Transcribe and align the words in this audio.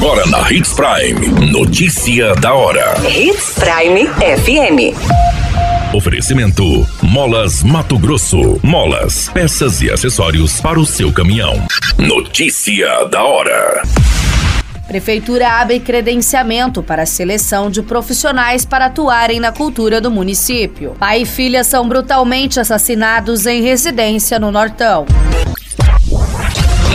Agora 0.00 0.24
na 0.28 0.48
Hits 0.52 0.74
Prime. 0.74 1.50
Notícia 1.50 2.32
da 2.36 2.54
hora. 2.54 2.94
Hits 3.04 3.54
Prime 3.58 4.06
FM. 4.06 4.94
Oferecimento: 5.92 6.86
Molas 7.02 7.64
Mato 7.64 7.98
Grosso. 7.98 8.60
Molas, 8.62 9.28
peças 9.30 9.82
e 9.82 9.90
acessórios 9.90 10.60
para 10.60 10.78
o 10.78 10.86
seu 10.86 11.12
caminhão. 11.12 11.66
Notícia 11.98 13.06
da 13.06 13.24
hora. 13.24 13.82
Prefeitura 14.86 15.48
abre 15.48 15.80
credenciamento 15.80 16.80
para 16.80 17.02
a 17.02 17.06
seleção 17.06 17.68
de 17.68 17.82
profissionais 17.82 18.64
para 18.64 18.86
atuarem 18.86 19.40
na 19.40 19.50
cultura 19.50 20.00
do 20.00 20.12
município. 20.12 20.94
Pai 20.96 21.22
e 21.22 21.26
filha 21.26 21.64
são 21.64 21.88
brutalmente 21.88 22.60
assassinados 22.60 23.46
em 23.46 23.62
residência 23.62 24.38
no 24.38 24.52
Nortão. 24.52 25.06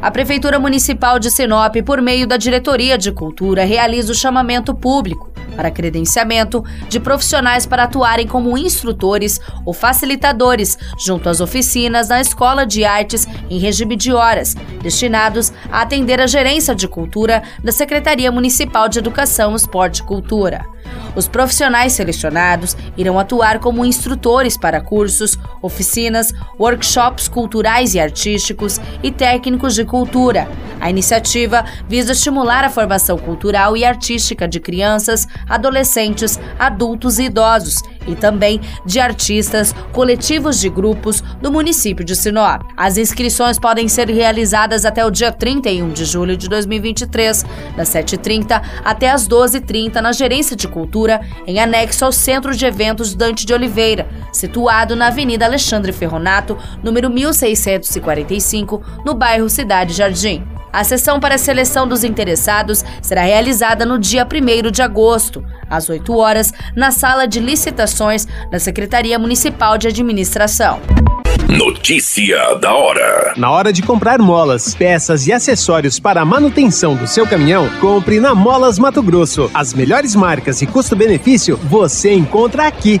A 0.00 0.12
Prefeitura 0.12 0.60
Municipal 0.60 1.18
de 1.18 1.28
Sinop, 1.28 1.74
por 1.84 2.00
meio 2.00 2.24
da 2.24 2.36
Diretoria 2.36 2.96
de 2.96 3.10
Cultura, 3.10 3.64
realiza 3.64 4.12
o 4.12 4.14
chamamento 4.14 4.72
público 4.72 5.28
para 5.56 5.72
credenciamento 5.72 6.64
de 6.88 7.00
profissionais 7.00 7.66
para 7.66 7.82
atuarem 7.82 8.24
como 8.24 8.56
instrutores 8.56 9.40
ou 9.66 9.72
facilitadores 9.72 10.78
junto 11.04 11.28
às 11.28 11.40
oficinas 11.40 12.08
na 12.08 12.20
Escola 12.20 12.64
de 12.64 12.84
Artes 12.84 13.26
em 13.50 13.58
regime 13.58 13.96
de 13.96 14.12
horas, 14.12 14.54
destinados 14.80 15.52
a 15.68 15.82
atender 15.82 16.20
a 16.20 16.28
gerência 16.28 16.76
de 16.76 16.86
cultura 16.86 17.42
da 17.62 17.72
Secretaria 17.72 18.30
Municipal 18.30 18.88
de 18.88 19.00
Educação, 19.00 19.56
Esporte 19.56 19.98
e 19.98 20.04
Cultura. 20.04 20.64
Os 21.16 21.26
profissionais 21.26 21.94
selecionados 21.94 22.76
irão 22.96 23.18
atuar 23.18 23.58
como 23.58 23.84
instrutores 23.84 24.56
para 24.56 24.80
cursos, 24.80 25.36
oficinas, 25.62 26.32
workshops 26.58 27.28
culturais 27.28 27.94
e 27.94 28.00
artísticos 28.00 28.80
e 29.02 29.10
técnicos 29.10 29.74
de 29.74 29.84
cultura. 29.84 30.48
A 30.80 30.88
iniciativa 30.88 31.64
visa 31.88 32.12
estimular 32.12 32.64
a 32.64 32.70
formação 32.70 33.18
cultural 33.18 33.76
e 33.76 33.84
artística 33.84 34.46
de 34.46 34.60
crianças, 34.60 35.26
adolescentes, 35.48 36.38
adultos 36.58 37.18
e 37.18 37.24
idosos 37.24 37.82
e 38.08 38.16
também 38.16 38.60
de 38.84 38.98
artistas, 38.98 39.74
coletivos 39.92 40.58
de 40.58 40.68
grupos 40.68 41.20
do 41.40 41.52
município 41.52 42.04
de 42.04 42.16
Sinop. 42.16 42.62
As 42.76 42.96
inscrições 42.96 43.58
podem 43.58 43.86
ser 43.88 44.08
realizadas 44.08 44.84
até 44.84 45.04
o 45.04 45.10
dia 45.10 45.30
31 45.30 45.90
de 45.90 46.04
julho 46.04 46.36
de 46.36 46.48
2023, 46.48 47.44
das 47.76 47.88
7h30 47.90 48.60
até 48.84 49.10
as 49.10 49.28
12h30 49.28 50.00
na 50.00 50.12
Gerência 50.12 50.56
de 50.56 50.66
Cultura, 50.66 51.20
em 51.46 51.60
anexo 51.60 52.04
ao 52.04 52.12
Centro 52.12 52.56
de 52.56 52.64
Eventos 52.64 53.14
Dante 53.14 53.44
de 53.44 53.52
Oliveira, 53.52 54.08
situado 54.32 54.96
na 54.96 55.08
Avenida 55.08 55.44
Alexandre 55.44 55.92
Ferronato, 55.92 56.56
número 56.82 57.10
1645, 57.10 58.82
no 59.04 59.14
bairro 59.14 59.48
Cidade 59.48 59.92
Jardim. 59.92 60.57
A 60.72 60.84
sessão 60.84 61.18
para 61.18 61.36
a 61.36 61.38
seleção 61.38 61.86
dos 61.88 62.04
interessados 62.04 62.84
será 63.00 63.22
realizada 63.22 63.86
no 63.86 63.98
dia 63.98 64.26
1 64.26 64.70
de 64.70 64.82
agosto, 64.82 65.44
às 65.68 65.88
8 65.88 66.16
horas, 66.16 66.52
na 66.76 66.90
sala 66.90 67.26
de 67.26 67.40
licitações 67.40 68.26
da 68.50 68.58
Secretaria 68.58 69.18
Municipal 69.18 69.78
de 69.78 69.88
Administração. 69.88 70.80
Notícia 71.48 72.54
da 72.56 72.74
hora. 72.74 73.32
Na 73.34 73.50
hora 73.50 73.72
de 73.72 73.80
comprar 73.80 74.18
molas, 74.18 74.74
peças 74.74 75.26
e 75.26 75.32
acessórios 75.32 75.98
para 75.98 76.20
a 76.20 76.24
manutenção 76.24 76.94
do 76.94 77.06
seu 77.06 77.26
caminhão, 77.26 77.70
compre 77.80 78.20
na 78.20 78.34
Molas 78.34 78.78
Mato 78.78 79.02
Grosso. 79.02 79.50
As 79.54 79.72
melhores 79.72 80.14
marcas 80.14 80.60
e 80.60 80.66
custo-benefício 80.66 81.56
você 81.56 82.12
encontra 82.12 82.66
aqui. 82.66 83.00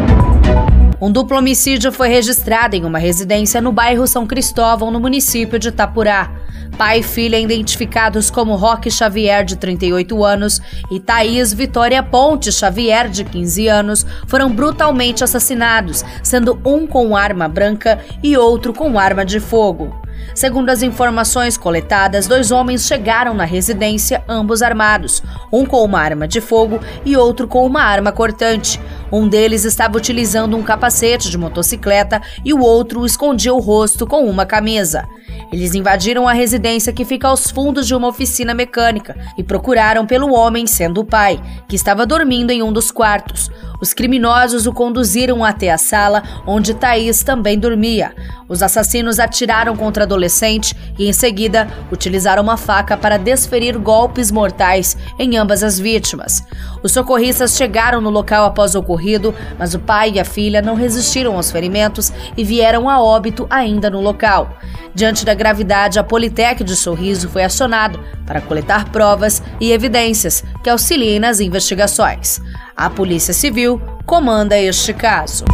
Um 1.01 1.11
duplo 1.11 1.35
homicídio 1.35 1.91
foi 1.91 2.09
registrado 2.09 2.75
em 2.75 2.85
uma 2.85 2.99
residência 2.99 3.59
no 3.59 3.71
bairro 3.71 4.05
São 4.05 4.27
Cristóvão, 4.27 4.91
no 4.91 4.99
município 4.99 5.57
de 5.57 5.69
Itapurá. 5.69 6.29
Pai 6.77 6.99
e 6.99 7.03
filha 7.03 7.39
identificados 7.39 8.29
como 8.29 8.55
Roque 8.55 8.91
Xavier, 8.91 9.43
de 9.43 9.55
38 9.55 10.23
anos, 10.23 10.61
e 10.91 10.99
Thaís 10.99 11.51
Vitória 11.51 12.03
Ponte 12.03 12.51
Xavier, 12.51 13.09
de 13.09 13.23
15 13.23 13.67
anos, 13.67 14.05
foram 14.27 14.51
brutalmente 14.51 15.23
assassinados, 15.23 16.05
sendo 16.21 16.61
um 16.63 16.85
com 16.85 17.17
arma 17.17 17.47
branca 17.47 17.99
e 18.21 18.37
outro 18.37 18.71
com 18.71 18.99
arma 18.99 19.25
de 19.25 19.39
fogo. 19.39 19.99
Segundo 20.35 20.69
as 20.69 20.81
informações 20.81 21.57
coletadas, 21.57 22.27
dois 22.27 22.51
homens 22.51 22.85
chegaram 22.85 23.33
na 23.33 23.43
residência, 23.43 24.23
ambos 24.27 24.61
armados, 24.61 25.21
um 25.51 25.65
com 25.65 25.83
uma 25.83 25.99
arma 25.99 26.27
de 26.27 26.39
fogo 26.39 26.79
e 27.03 27.17
outro 27.17 27.47
com 27.47 27.65
uma 27.65 27.81
arma 27.81 28.11
cortante. 28.11 28.79
Um 29.11 29.27
deles 29.27 29.65
estava 29.65 29.97
utilizando 29.97 30.55
um 30.55 30.63
capacete 30.63 31.29
de 31.29 31.37
motocicleta 31.37 32.21
e 32.45 32.53
o 32.53 32.59
outro 32.61 33.05
escondia 33.05 33.53
o 33.53 33.59
rosto 33.59 34.07
com 34.07 34.25
uma 34.25 34.45
camisa. 34.45 35.05
Eles 35.51 35.75
invadiram 35.75 36.27
a 36.27 36.33
residência 36.33 36.93
que 36.93 37.03
fica 37.03 37.27
aos 37.27 37.51
fundos 37.51 37.85
de 37.85 37.93
uma 37.93 38.07
oficina 38.07 38.53
mecânica 38.53 39.15
e 39.37 39.43
procuraram 39.43 40.05
pelo 40.05 40.33
homem, 40.33 40.65
sendo 40.65 41.01
o 41.01 41.05
pai, 41.05 41.41
que 41.67 41.75
estava 41.75 42.05
dormindo 42.05 42.51
em 42.51 42.63
um 42.63 42.71
dos 42.71 42.89
quartos. 42.89 43.51
Os 43.81 43.95
criminosos 43.95 44.67
o 44.67 44.71
conduziram 44.71 45.43
até 45.43 45.71
a 45.71 45.77
sala, 45.77 46.21
onde 46.45 46.75
Thaís 46.75 47.23
também 47.23 47.57
dormia. 47.57 48.13
Os 48.47 48.61
assassinos 48.61 49.17
atiraram 49.19 49.75
contra 49.75 50.03
a 50.03 50.05
adolescente 50.05 50.75
e, 50.99 51.07
em 51.09 51.13
seguida, 51.13 51.67
utilizaram 51.91 52.43
uma 52.43 52.57
faca 52.57 52.95
para 52.95 53.17
desferir 53.17 53.77
golpes 53.79 54.29
mortais 54.29 54.95
em 55.17 55.35
ambas 55.35 55.63
as 55.63 55.79
vítimas. 55.79 56.43
Os 56.83 56.91
socorristas 56.91 57.57
chegaram 57.57 57.99
no 57.99 58.11
local 58.11 58.45
após 58.45 58.75
o 58.75 58.79
ocorrido, 58.79 59.33
mas 59.57 59.73
o 59.73 59.79
pai 59.79 60.11
e 60.11 60.19
a 60.19 60.25
filha 60.25 60.61
não 60.61 60.75
resistiram 60.75 61.35
aos 61.35 61.49
ferimentos 61.49 62.13
e 62.37 62.43
vieram 62.43 62.87
a 62.87 63.01
óbito 63.01 63.47
ainda 63.49 63.89
no 63.89 63.99
local. 63.99 64.57
Diante 64.93 65.25
da 65.25 65.33
gravidade, 65.33 65.97
a 65.97 66.03
Politec 66.03 66.63
de 66.63 66.75
Sorriso 66.75 67.29
foi 67.29 67.43
acionado 67.43 67.99
para 68.27 68.41
coletar 68.41 68.91
provas 68.91 69.41
e 69.59 69.71
evidências 69.71 70.43
que 70.63 70.69
auxiliem 70.69 71.19
nas 71.19 71.39
investigações. 71.39 72.41
A 72.81 72.89
Polícia 72.89 73.31
Civil 73.31 73.79
comanda 74.07 74.57
este 74.57 74.91
caso. 74.91 75.45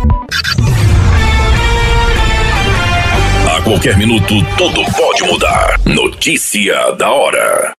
A 3.53 3.61
qualquer 3.63 3.97
minuto, 3.97 4.33
tudo 4.57 4.81
pode 4.95 5.23
mudar. 5.23 5.77
Notícia 5.83 6.91
da 6.91 7.11
hora. 7.11 7.76